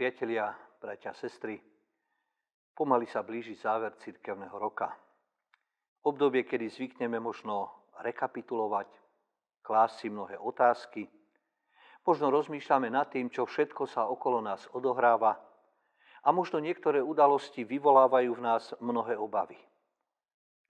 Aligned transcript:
Priatelia, 0.00 0.48
bratia, 0.80 1.12
sestry, 1.12 1.60
pomaly 2.72 3.04
sa 3.04 3.20
blíži 3.20 3.52
záver 3.52 4.00
cirkevného 4.00 4.56
roka. 4.56 4.88
Obdobie, 6.08 6.48
kedy 6.48 6.72
zvykneme 6.72 7.20
možno 7.20 7.68
rekapitulovať, 8.00 8.88
klásť 9.60 9.94
si 10.00 10.08
mnohé 10.08 10.40
otázky, 10.40 11.04
možno 12.00 12.32
rozmýšľame 12.32 12.88
nad 12.88 13.12
tým, 13.12 13.28
čo 13.28 13.44
všetko 13.44 13.84
sa 13.84 14.08
okolo 14.08 14.40
nás 14.40 14.64
odohráva 14.72 15.36
a 16.24 16.32
možno 16.32 16.64
niektoré 16.64 17.04
udalosti 17.04 17.68
vyvolávajú 17.68 18.40
v 18.40 18.40
nás 18.40 18.72
mnohé 18.80 19.20
obavy. 19.20 19.60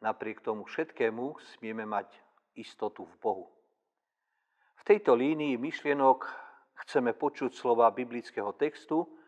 Napriek 0.02 0.42
tomu 0.42 0.66
všetkému 0.66 1.38
smieme 1.54 1.86
mať 1.86 2.10
istotu 2.58 3.06
v 3.06 3.14
Bohu. 3.22 3.46
V 4.74 4.82
tejto 4.82 5.14
línii 5.14 5.54
myšlienok 5.54 6.26
chceme 6.82 7.14
počuť 7.14 7.54
slova 7.54 7.94
biblického 7.94 8.58
textu, 8.58 9.19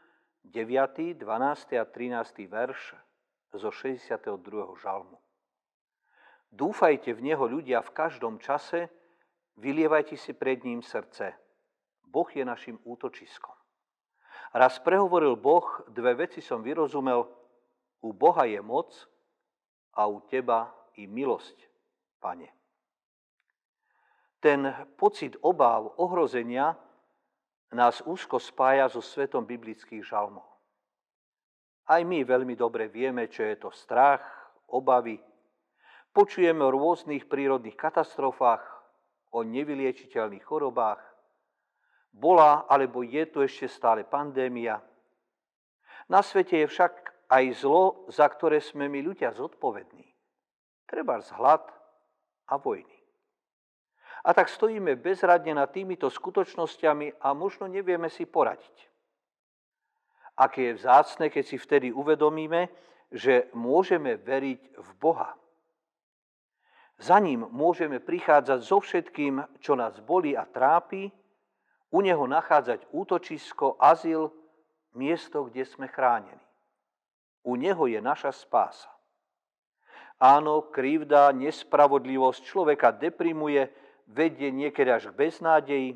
9., 0.45 1.15
12. 1.15 1.73
a 1.79 1.85
13. 1.85 2.51
verš 2.51 2.95
zo 3.55 3.71
62. 3.71 4.19
žalmu. 4.83 5.19
Dúfajte 6.53 7.17
v 7.17 7.33
Neho 7.33 7.45
ľudia 7.49 7.81
v 7.81 7.95
každom 7.97 8.37
čase, 8.37 8.93
vylievajte 9.57 10.17
si 10.21 10.37
pred 10.37 10.61
ním 10.67 10.83
srdce. 10.85 11.33
Boh 12.05 12.29
je 12.29 12.45
našim 12.45 12.77
útočiskom. 12.85 13.57
Raz 14.53 14.77
prehovoril 14.85 15.33
Boh, 15.41 15.65
dve 15.89 16.13
veci 16.13 16.45
som 16.45 16.61
vyrozumel, 16.61 17.25
u 18.05 18.13
Boha 18.13 18.45
je 18.45 18.61
moc 18.61 18.93
a 19.97 20.05
u 20.05 20.21
teba 20.29 20.69
i 21.01 21.09
milosť, 21.09 21.57
pane. 22.21 22.53
Ten 24.43 24.75
pocit 24.99 25.39
obáv, 25.41 25.97
ohrozenia, 25.97 26.77
nás 27.73 28.05
úzko 28.05 28.37
spája 28.37 28.89
so 28.89 29.01
svetom 29.01 29.45
biblických 29.49 30.05
žalmov. 30.05 30.45
Aj 31.89 32.01
my 32.05 32.23
veľmi 32.23 32.55
dobre 32.55 32.87
vieme, 32.87 33.27
čo 33.27 33.43
je 33.43 33.57
to 33.59 33.75
strach, 33.75 34.23
obavy. 34.71 35.19
Počujeme 36.13 36.63
o 36.63 36.71
rôznych 36.71 37.27
prírodných 37.27 37.75
katastrofách, 37.75 38.63
o 39.33 39.43
nevyliečiteľných 39.43 40.45
chorobách. 40.45 41.01
Bola 42.13 42.69
alebo 42.69 43.01
je 43.01 43.25
tu 43.27 43.41
ešte 43.41 43.67
stále 43.67 44.05
pandémia. 44.05 44.79
Na 46.13 46.21
svete 46.21 46.61
je 46.61 46.69
však 46.69 46.93
aj 47.33 47.45
zlo, 47.65 48.05
za 48.13 48.29
ktoré 48.29 48.61
sme 48.61 48.93
my 48.93 49.01
ľudia 49.01 49.33
zodpovední. 49.33 50.05
Treba 50.85 51.25
zhlad 51.25 51.65
a 52.53 52.55
vojny. 52.61 53.02
A 54.23 54.31
tak 54.35 54.47
stojíme 54.47 54.95
bezradne 54.97 55.55
nad 55.59 55.71
týmito 55.75 56.07
skutočnosťami 56.07 57.19
a 57.19 57.35
možno 57.35 57.67
nevieme 57.67 58.07
si 58.07 58.23
poradiť. 58.23 58.77
Aké 60.39 60.71
je 60.71 60.79
vzácne, 60.79 61.27
keď 61.29 61.45
si 61.45 61.57
vtedy 61.59 61.91
uvedomíme, 61.91 62.71
že 63.13 63.51
môžeme 63.53 64.17
veriť 64.17 64.79
v 64.79 64.91
Boha. 64.97 65.37
Za 67.03 67.19
ním 67.19 67.51
môžeme 67.51 67.99
prichádzať 67.99 68.61
so 68.63 68.79
všetkým, 68.79 69.43
čo 69.59 69.75
nás 69.75 69.99
bolí 69.99 70.39
a 70.39 70.47
trápi, 70.47 71.11
u 71.93 71.99
neho 72.01 72.25
nachádzať 72.25 72.89
útočisko, 72.95 73.77
azyl, 73.77 74.33
miesto, 74.97 75.45
kde 75.51 75.67
sme 75.67 75.91
chránení. 75.91 76.41
U 77.43 77.59
neho 77.59 77.85
je 77.91 78.01
naša 78.01 78.33
spása. 78.33 78.89
Áno, 80.23 80.71
krivda, 80.71 81.35
nespravodlivosť 81.35 82.41
človeka 82.47 82.95
deprimuje, 82.95 83.67
vedie 84.09 84.51
niekedy 84.51 84.91
až 84.91 85.11
k 85.11 85.29
beznádeji. 85.29 85.91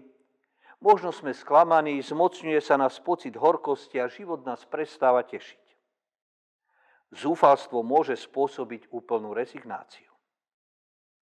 Možno 0.81 1.11
sme 1.11 1.33
sklamaní, 1.33 1.99
zmocňuje 2.05 2.61
sa 2.61 2.77
nás 2.77 3.01
pocit 3.01 3.33
horkosti 3.35 3.97
a 3.99 4.13
život 4.13 4.45
nás 4.45 4.63
prestáva 4.69 5.25
tešiť. 5.25 5.65
Zúfalstvo 7.17 7.81
môže 7.81 8.19
spôsobiť 8.19 8.93
úplnú 8.93 9.33
rezignáciu. 9.33 10.11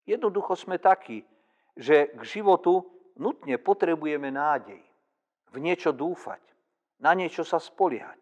Jednoducho 0.08 0.56
sme 0.56 0.82
takí, 0.82 1.24
že 1.78 2.12
k 2.16 2.22
životu 2.24 2.84
nutne 3.20 3.60
potrebujeme 3.62 4.32
nádej, 4.34 4.82
v 5.54 5.58
niečo 5.60 5.94
dúfať, 5.94 6.42
na 7.00 7.14
niečo 7.14 7.46
sa 7.46 7.62
spoliehať. 7.62 8.20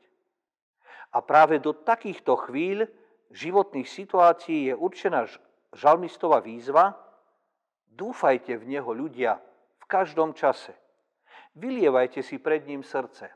A 1.15 1.23
práve 1.23 1.63
do 1.63 1.71
takýchto 1.71 2.35
chvíľ 2.49 2.85
životných 3.31 3.87
situácií 3.87 4.69
je 4.69 4.75
určená 4.75 5.25
žalmistová 5.71 6.43
výzva, 6.43 6.97
Dúfajte 7.95 8.59
v 8.59 8.75
Neho 8.75 8.91
ľudia 8.91 9.39
v 9.79 9.85
každom 9.87 10.35
čase. 10.35 10.75
Vylievajte 11.55 12.19
si 12.19 12.35
pred 12.43 12.67
ním 12.67 12.83
srdce. 12.83 13.31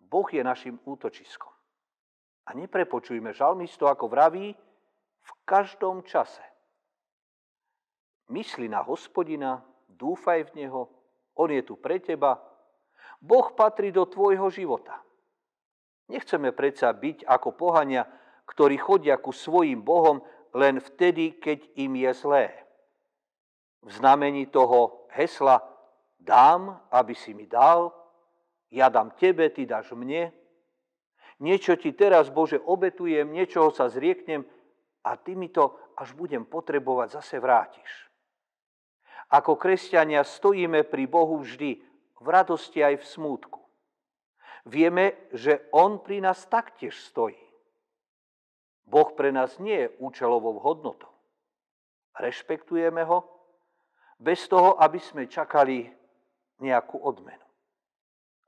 Boh 0.00 0.24
je 0.32 0.40
našim 0.40 0.80
útočiskom. 0.88 1.52
A 2.48 2.56
neprepočujme 2.56 3.36
žalmisto, 3.36 3.84
ako 3.84 4.08
vraví, 4.08 4.56
v 5.24 5.30
každom 5.44 6.00
čase. 6.00 6.40
Mysli 8.32 8.72
na 8.72 8.80
hospodina, 8.80 9.60
dúfaj 9.92 10.48
v 10.48 10.64
Neho, 10.64 10.88
On 11.36 11.52
je 11.52 11.60
tu 11.60 11.76
pre 11.76 12.00
teba. 12.00 12.40
Boh 13.20 13.52
patrí 13.52 13.92
do 13.92 14.08
tvojho 14.08 14.48
života. 14.48 14.96
Nechceme 16.08 16.56
predsa 16.56 16.88
byť 16.92 17.28
ako 17.28 17.52
pohania, 17.52 18.08
ktorí 18.48 18.80
chodia 18.80 19.20
ku 19.20 19.32
svojim 19.32 19.84
Bohom 19.84 20.24
len 20.56 20.80
vtedy, 20.80 21.36
keď 21.36 21.68
im 21.76 22.00
je 22.00 22.12
zlé 22.16 22.63
v 23.84 23.90
znamení 23.92 24.48
toho 24.48 25.06
hesla 25.12 25.60
dám, 26.16 26.80
aby 26.90 27.14
si 27.14 27.36
mi 27.36 27.44
dal, 27.44 27.92
ja 28.72 28.88
dám 28.88 29.12
tebe, 29.14 29.52
ty 29.52 29.68
dáš 29.68 29.92
mne. 29.92 30.32
Niečo 31.38 31.76
ti 31.76 31.92
teraz, 31.92 32.32
Bože, 32.32 32.58
obetujem, 32.58 33.28
niečoho 33.28 33.70
sa 33.70 33.92
zrieknem 33.92 34.42
a 35.04 35.14
ty 35.20 35.36
mi 35.36 35.52
to, 35.52 35.76
až 35.94 36.16
budem 36.16 36.42
potrebovať, 36.48 37.20
zase 37.20 37.38
vrátiš. 37.38 37.90
Ako 39.30 39.54
kresťania 39.60 40.24
stojíme 40.24 40.82
pri 40.88 41.04
Bohu 41.06 41.38
vždy, 41.38 41.78
v 42.24 42.26
radosti 42.26 42.80
aj 42.80 43.04
v 43.04 43.06
smútku. 43.06 43.60
Vieme, 44.64 45.28
že 45.36 45.68
On 45.76 46.00
pri 46.00 46.24
nás 46.24 46.40
taktiež 46.48 46.96
stojí. 46.96 47.36
Boh 48.84 49.12
pre 49.12 49.28
nás 49.32 49.60
nie 49.60 49.86
je 49.86 49.92
účelovou 50.00 50.56
hodnotou. 50.60 51.12
Rešpektujeme 52.16 53.04
Ho, 53.04 53.33
bez 54.24 54.48
toho, 54.48 54.80
aby 54.80 54.96
sme 54.96 55.28
čakali 55.28 55.84
nejakú 56.64 56.96
odmenu. 56.96 57.44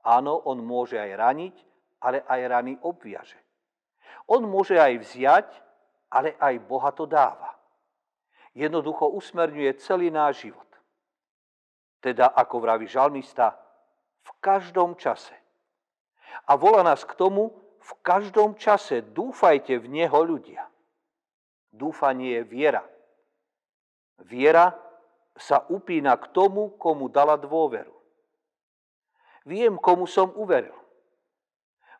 Áno, 0.01 0.41
on 0.49 0.57
môže 0.65 0.97
aj 0.97 1.11
raniť, 1.13 1.55
ale 2.01 2.25
aj 2.25 2.41
rany 2.49 2.73
obviaže. 2.81 3.37
On 4.25 4.41
môže 4.41 4.73
aj 4.73 4.97
vziať, 5.05 5.47
ale 6.09 6.33
aj 6.41 6.65
Boha 6.65 6.89
to 6.89 7.05
dáva. 7.05 7.53
Jednoducho 8.57 9.13
usmerňuje 9.13 9.77
celý 9.77 10.09
náš 10.09 10.49
život. 10.49 10.65
Teda, 12.01 12.33
ako 12.33 12.57
vraví 12.57 12.89
žalmista, 12.89 13.53
v 14.25 14.31
každom 14.41 14.97
čase. 14.97 15.35
A 16.49 16.57
volá 16.57 16.81
nás 16.81 17.05
k 17.05 17.13
tomu, 17.13 17.53
v 17.77 17.91
každom 18.01 18.57
čase 18.57 19.05
dúfajte 19.05 19.77
v 19.77 19.85
Neho 20.01 20.19
ľudia. 20.25 20.65
Dúfanie 21.69 22.41
je 22.41 22.43
viera. 22.43 22.83
Viera 24.25 24.86
sa 25.37 25.63
upína 25.69 26.17
k 26.17 26.33
tomu, 26.33 26.75
komu 26.75 27.07
dala 27.07 27.37
dôveru. 27.37 27.93
Viem, 29.47 29.79
komu 29.79 30.09
som 30.09 30.33
uveril. 30.35 30.75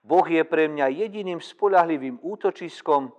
Boh 0.03 0.25
je 0.27 0.43
pre 0.43 0.67
mňa 0.67 0.87
jediným 0.91 1.39
spolahlivým 1.39 2.19
útočiskom, 2.19 3.11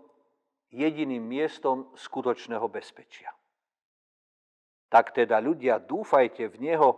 jediným 0.69 1.25
miestom 1.25 1.89
skutočného 1.97 2.65
bezpečia. 2.69 3.33
Tak 4.89 5.13
teda 5.17 5.41
ľudia, 5.41 5.81
dúfajte 5.81 6.49
v 6.49 6.57
Neho 6.61 6.91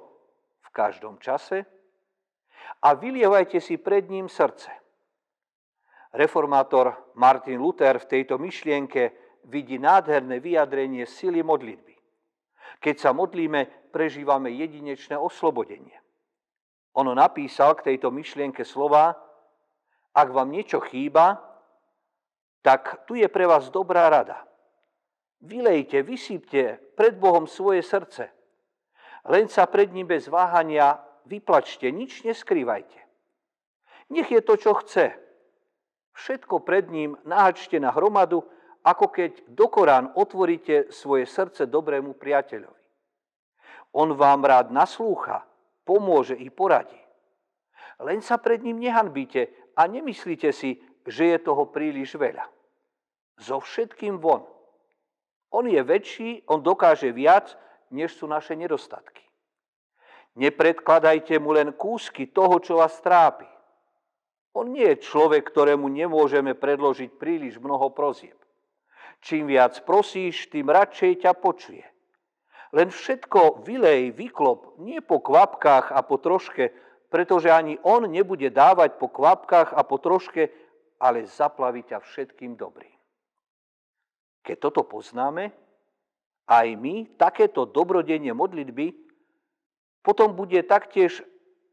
v 0.63 0.69
každom 0.71 1.19
čase 1.19 1.67
a 2.83 2.95
vylievajte 2.95 3.59
si 3.59 3.79
pred 3.83 4.07
ním 4.07 4.31
srdce. 4.31 4.71
Reformátor 6.15 7.15
Martin 7.15 7.63
Luther 7.63 7.99
v 7.99 8.11
tejto 8.11 8.39
myšlienke 8.39 9.15
vidí 9.47 9.79
nádherné 9.79 10.43
vyjadrenie 10.43 11.07
sily 11.07 11.43
modlitby. 11.43 11.90
Keď 12.79 12.97
sa 13.03 13.11
modlíme, 13.11 13.91
prežívame 13.91 14.55
jedinečné 14.55 15.19
oslobodenie. 15.19 15.99
Ono 16.95 17.15
napísal 17.15 17.75
k 17.75 17.91
tejto 17.95 18.15
myšlienke 18.15 18.63
slova, 18.63 19.19
ak 20.15 20.29
vám 20.31 20.51
niečo 20.51 20.83
chýba, 20.83 21.39
tak 22.63 23.07
tu 23.07 23.19
je 23.19 23.27
pre 23.31 23.47
vás 23.47 23.71
dobrá 23.71 24.11
rada. 24.11 24.47
Vylejte, 25.41 26.03
vysýpte 26.03 26.77
pred 26.95 27.17
Bohom 27.17 27.49
svoje 27.49 27.81
srdce. 27.81 28.29
Len 29.25 29.49
sa 29.49 29.65
pred 29.65 29.89
ním 29.89 30.07
bez 30.07 30.29
váhania 30.29 31.01
vyplačte, 31.25 31.89
nič 31.89 32.25
neskrývajte. 32.25 33.01
Nech 34.11 34.29
je 34.29 34.43
to, 34.43 34.59
čo 34.59 34.75
chce. 34.85 35.15
Všetko 36.13 36.61
pred 36.67 36.91
ním 36.91 37.17
nahačte 37.25 37.81
na 37.81 37.95
hromadu 37.95 38.45
ako 38.81 39.13
keď 39.13 39.45
do 39.53 39.67
Korán 39.69 40.13
otvoríte 40.17 40.89
svoje 40.89 41.29
srdce 41.29 41.69
dobrému 41.69 42.17
priateľovi. 42.17 42.85
On 43.93 44.09
vám 44.15 44.47
rád 44.47 44.71
naslúcha, 44.71 45.45
pomôže 45.85 46.39
i 46.39 46.49
poradí. 46.49 46.99
Len 48.01 48.25
sa 48.25 48.41
pred 48.41 48.65
ním 48.65 48.81
nehanbíte 48.81 49.51
a 49.77 49.85
nemyslíte 49.85 50.55
si, 50.55 50.81
že 51.05 51.37
je 51.37 51.39
toho 51.43 51.69
príliš 51.69 52.17
veľa. 52.17 52.47
So 53.37 53.61
všetkým 53.61 54.17
von. 54.23 54.47
On 55.51 55.67
je 55.67 55.83
väčší, 55.83 56.47
on 56.47 56.63
dokáže 56.63 57.11
viac, 57.11 57.59
než 57.91 58.15
sú 58.15 58.31
naše 58.31 58.55
nedostatky. 58.55 59.27
Nepredkladajte 60.39 61.37
mu 61.43 61.53
len 61.53 61.75
kúsky 61.75 62.31
toho, 62.31 62.63
čo 62.63 62.79
vás 62.79 62.95
trápi. 63.03 63.51
On 64.55 64.67
nie 64.67 64.87
je 64.95 65.03
človek, 65.03 65.45
ktorému 65.47 65.91
nemôžeme 65.91 66.55
predložiť 66.55 67.19
príliš 67.19 67.59
mnoho 67.59 67.91
prozieb. 67.91 68.40
Čím 69.21 69.53
viac 69.53 69.77
prosíš, 69.85 70.49
tým 70.49 70.73
radšej 70.73 71.29
ťa 71.29 71.33
počuje. 71.37 71.85
Len 72.73 72.89
všetko 72.89 73.67
vylej, 73.67 74.15
vyklop, 74.17 74.81
nie 74.81 75.03
po 75.05 75.21
kvapkách 75.21 75.93
a 75.93 76.01
po 76.07 76.17
troške, 76.17 76.71
pretože 77.11 77.51
ani 77.51 77.77
on 77.83 78.07
nebude 78.07 78.49
dávať 78.49 78.97
po 78.97 79.11
kvapkách 79.11 79.75
a 79.75 79.83
po 79.83 79.99
troške, 79.99 80.49
ale 81.03 81.27
zaplaví 81.27 81.83
ťa 81.83 81.99
všetkým 81.99 82.55
dobrým. 82.55 82.95
Keď 84.47 84.57
toto 84.57 84.87
poznáme, 84.87 85.51
aj 86.47 86.67
my 86.79 87.19
takéto 87.19 87.67
dobrodenie 87.67 88.31
modlitby, 88.31 88.95
potom 90.01 90.33
bude 90.33 90.63
taktiež 90.65 91.21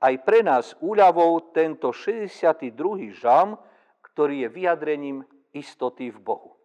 aj 0.04 0.14
pre 0.26 0.44
nás 0.44 0.76
úľavou 0.84 1.54
tento 1.54 1.94
62. 1.94 3.14
žalm, 3.16 3.56
ktorý 4.04 4.46
je 4.46 4.50
vyjadrením 4.50 5.18
istoty 5.54 6.10
v 6.10 6.20
Bohu. 6.22 6.57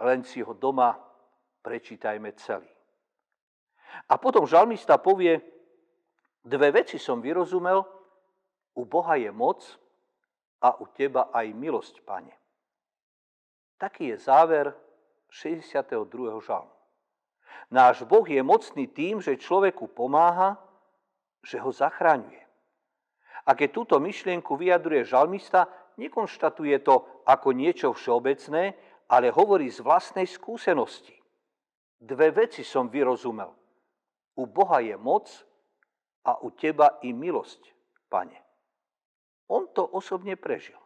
Len 0.00 0.24
si 0.26 0.42
ho 0.42 0.54
doma 0.54 0.98
prečítajme 1.62 2.32
celý. 2.36 2.68
A 4.10 4.18
potom 4.18 4.44
žalmista 4.44 4.98
povie, 4.98 5.38
dve 6.44 6.68
veci 6.74 6.98
som 6.98 7.22
vyrozumel, 7.22 7.80
u 8.74 8.82
Boha 8.84 9.14
je 9.14 9.30
moc 9.30 9.62
a 10.58 10.74
u 10.82 10.84
teba 10.90 11.30
aj 11.30 11.46
milosť, 11.54 12.02
pane. 12.02 12.34
Taký 13.78 14.14
je 14.14 14.16
záver 14.18 14.74
62. 15.30 16.04
žalmu. 16.42 16.74
Náš 17.70 18.02
Boh 18.04 18.26
je 18.26 18.42
mocný 18.42 18.90
tým, 18.90 19.22
že 19.22 19.38
človeku 19.38 19.94
pomáha, 19.94 20.58
že 21.42 21.58
ho 21.62 21.70
zachraňuje. 21.70 22.42
A 23.44 23.50
keď 23.52 23.68
túto 23.70 23.96
myšlienku 24.00 24.56
vyjadruje 24.56 25.04
žalmista, 25.04 25.68
nekonštatuje 26.00 26.80
to 26.80 27.04
ako 27.28 27.52
niečo 27.52 27.92
všeobecné, 27.92 28.74
ale 29.08 29.30
hovorí 29.30 29.68
z 29.70 29.84
vlastnej 29.84 30.24
skúsenosti. 30.24 31.14
Dve 32.00 32.30
veci 32.32 32.64
som 32.64 32.88
vyrozumel. 32.88 33.52
U 34.34 34.44
Boha 34.44 34.82
je 34.82 34.96
moc 34.98 35.30
a 36.26 36.40
u 36.42 36.50
teba 36.50 36.98
i 37.04 37.14
milosť, 37.14 37.60
pane. 38.10 38.36
On 39.48 39.68
to 39.70 39.84
osobne 39.84 40.34
prežil. 40.34 40.76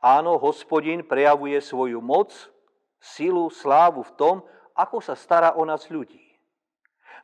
Áno, 0.00 0.40
hospodin 0.40 1.04
prejavuje 1.04 1.60
svoju 1.60 2.00
moc, 2.00 2.32
silu, 3.00 3.48
slávu 3.52 4.02
v 4.02 4.12
tom, 4.16 4.36
ako 4.76 5.00
sa 5.00 5.16
stará 5.16 5.56
o 5.56 5.64
nás 5.64 5.88
ľudí. 5.88 6.20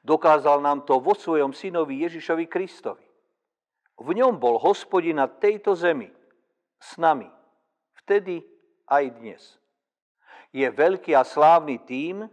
Dokázal 0.03 0.59
nám 0.61 0.83
to 0.83 0.99
vo 0.99 1.15
svojom 1.15 1.55
synovi 1.55 2.03
Ježišovi 2.03 2.47
Kristovi. 2.49 3.07
V 4.03 4.09
ňom 4.19 4.41
bol 4.41 4.59
hospodin 4.59 5.21
na 5.21 5.29
tejto 5.29 5.77
zemi, 5.79 6.11
s 6.81 6.99
nami, 6.99 7.31
vtedy 8.03 8.43
aj 8.91 9.05
dnes. 9.21 9.62
Je 10.53 10.69
veľký 10.69 11.17
a 11.17 11.25
slávny 11.25 11.81
tým, 11.83 12.29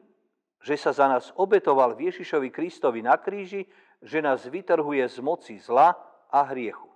že 0.59 0.75
sa 0.75 0.91
za 0.91 1.07
nás 1.07 1.31
obetoval 1.39 1.95
Ježišovi 1.95 2.51
Kristovi 2.51 2.99
na 2.99 3.15
kríži, 3.15 3.63
že 4.03 4.19
nás 4.19 4.43
vytrhuje 4.43 5.03
z 5.07 5.17
moci 5.23 5.55
zla 5.59 5.95
a 6.27 6.43
hriechu. 6.51 6.87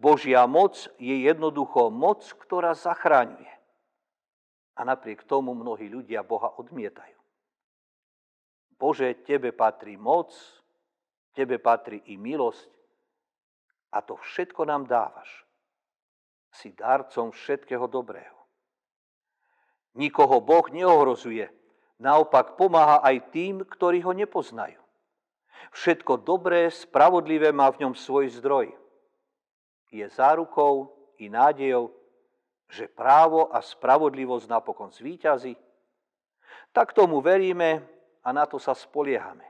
Božia 0.00 0.44
moc 0.48 0.88
je 0.98 1.28
jednoducho 1.28 1.92
moc, 1.92 2.24
ktorá 2.40 2.74
zachráňuje. 2.74 3.52
A 4.74 4.80
napriek 4.82 5.22
tomu 5.22 5.54
mnohí 5.54 5.86
ľudia 5.86 6.26
Boha 6.26 6.50
odmietajú. 6.58 7.14
Bože, 8.74 9.22
Tebe 9.22 9.54
patrí 9.54 9.94
moc, 9.94 10.34
Tebe 11.30 11.62
patrí 11.62 12.02
i 12.10 12.18
milosť 12.18 12.70
a 13.94 14.02
to 14.02 14.18
všetko 14.18 14.66
nám 14.66 14.90
dávaš. 14.90 15.46
Si 16.50 16.74
darcom 16.74 17.30
všetkého 17.30 17.86
dobrého. 17.86 18.33
Nikoho 19.94 20.42
Boh 20.42 20.66
neohrozuje, 20.70 21.50
naopak 22.02 22.58
pomáha 22.58 22.98
aj 23.02 23.30
tým, 23.30 23.62
ktorí 23.62 24.02
ho 24.02 24.10
nepoznajú. 24.10 24.82
Všetko 25.70 26.22
dobré, 26.26 26.70
spravodlivé 26.70 27.54
má 27.54 27.70
v 27.70 27.86
ňom 27.86 27.94
svoj 27.94 28.30
zdroj 28.38 28.74
je 29.94 30.06
zárukou 30.10 30.90
i 31.22 31.30
nádejou, 31.30 31.94
že 32.66 32.90
právo 32.90 33.54
a 33.54 33.62
spravodlivosť 33.62 34.50
napokon 34.50 34.90
zvíťazí, 34.90 35.54
tak 36.74 36.90
tomu 36.90 37.22
veríme 37.22 37.86
a 38.26 38.28
na 38.34 38.50
to 38.50 38.58
sa 38.58 38.74
spoliehame. 38.74 39.46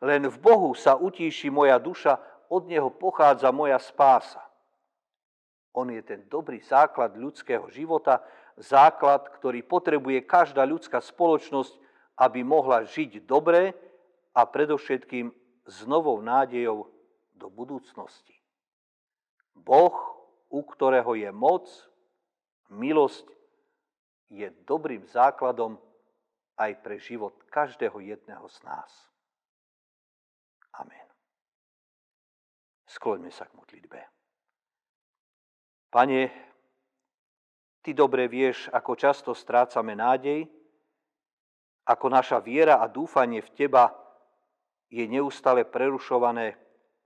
Len 0.00 0.24
v 0.24 0.36
Bohu 0.40 0.72
sa 0.72 0.96
utíši 0.96 1.52
moja 1.52 1.76
duša, 1.76 2.16
od 2.46 2.64
Neho 2.70 2.94
pochádza 2.94 3.50
moja 3.50 3.76
spása. 3.76 4.40
On 5.76 5.84
je 5.90 6.00
ten 6.00 6.24
dobrý 6.30 6.62
základ 6.62 7.18
ľudského 7.18 7.68
života, 7.68 8.22
základ, 8.56 9.28
ktorý 9.36 9.60
potrebuje 9.62 10.24
každá 10.24 10.64
ľudská 10.64 11.00
spoločnosť, 11.00 11.76
aby 12.16 12.40
mohla 12.40 12.88
žiť 12.88 13.28
dobre 13.28 13.76
a 14.32 14.40
predovšetkým 14.48 15.28
s 15.68 15.76
novou 15.84 16.20
nádejou 16.24 16.88
do 17.36 17.48
budúcnosti. 17.52 18.32
Boh, 19.52 19.96
u 20.48 20.60
ktorého 20.64 21.12
je 21.16 21.28
moc, 21.32 21.68
milosť, 22.72 23.28
je 24.32 24.48
dobrým 24.66 25.06
základom 25.06 25.78
aj 26.56 26.72
pre 26.82 26.96
život 26.98 27.36
každého 27.52 28.00
jedného 28.00 28.48
z 28.48 28.58
nás. 28.64 28.90
Amen. 30.80 31.06
Skloňme 32.88 33.30
sa 33.30 33.44
k 33.46 33.56
modlitbe. 33.56 34.00
Pane, 35.92 36.45
Ty 37.86 37.94
dobre 37.94 38.26
vieš, 38.26 38.66
ako 38.74 38.98
často 38.98 39.30
strácame 39.30 39.94
nádej, 39.94 40.42
ako 41.86 42.10
naša 42.10 42.42
viera 42.42 42.82
a 42.82 42.90
dúfanie 42.90 43.38
v 43.38 43.54
Teba 43.54 43.94
je 44.90 45.06
neustále 45.06 45.62
prerušované 45.62 46.58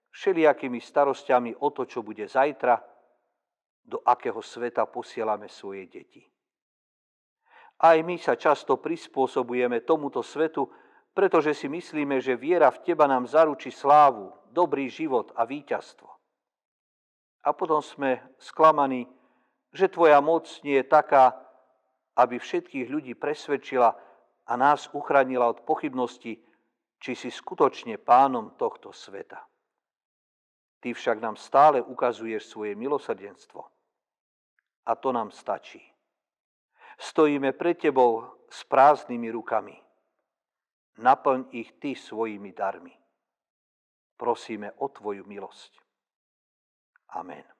všelijakými 0.08 0.80
starostiami 0.80 1.52
o 1.60 1.68
to, 1.68 1.84
čo 1.84 2.00
bude 2.00 2.24
zajtra, 2.24 2.80
do 3.84 4.00
akého 4.00 4.40
sveta 4.40 4.88
posielame 4.88 5.52
svoje 5.52 5.84
deti. 5.84 6.24
Aj 7.84 8.00
my 8.00 8.16
sa 8.16 8.40
často 8.40 8.80
prispôsobujeme 8.80 9.84
tomuto 9.84 10.24
svetu, 10.24 10.64
pretože 11.12 11.52
si 11.60 11.68
myslíme, 11.68 12.24
že 12.24 12.40
viera 12.40 12.72
v 12.72 12.80
Teba 12.88 13.04
nám 13.04 13.28
zaručí 13.28 13.68
slávu, 13.68 14.32
dobrý 14.48 14.88
život 14.88 15.28
a 15.36 15.44
víťazstvo. 15.44 16.08
A 17.44 17.52
potom 17.52 17.84
sme 17.84 18.32
sklamaní, 18.40 19.19
že 19.70 19.88
Tvoja 19.88 20.18
moc 20.18 20.50
nie 20.66 20.78
je 20.82 20.86
taká, 20.86 21.38
aby 22.18 22.38
všetkých 22.38 22.86
ľudí 22.90 23.12
presvedčila 23.14 23.94
a 24.46 24.52
nás 24.58 24.90
uchránila 24.92 25.46
od 25.46 25.62
pochybnosti, 25.62 26.42
či 27.00 27.12
si 27.16 27.30
skutočne 27.32 27.96
pánom 27.96 28.58
tohto 28.58 28.92
sveta. 28.92 29.40
Ty 30.80 30.92
však 30.92 31.20
nám 31.20 31.36
stále 31.36 31.80
ukazuješ 31.80 32.44
svoje 32.50 32.72
milosrdenstvo. 32.74 33.64
A 34.86 34.92
to 34.96 35.12
nám 35.12 35.30
stačí. 35.30 35.80
Stojíme 37.00 37.52
pred 37.52 37.78
Tebou 37.78 38.44
s 38.48 38.64
prázdnymi 38.64 39.30
rukami. 39.30 39.76
Naplň 41.00 41.48
ich 41.52 41.72
Ty 41.80 41.96
svojimi 41.96 42.52
darmi. 42.52 42.92
Prosíme 44.16 44.72
o 44.76 44.88
Tvoju 44.88 45.24
milosť. 45.24 45.72
Amen. 47.16 47.59